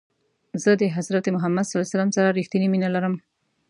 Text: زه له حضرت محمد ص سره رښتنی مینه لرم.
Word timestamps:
زه 0.63 0.69
له 0.79 0.87
حضرت 0.97 1.25
محمد 1.35 1.65
ص 1.71 1.73
سره 2.15 2.31
رښتنی 2.39 2.67
مینه 2.71 2.89
لرم. 2.95 3.15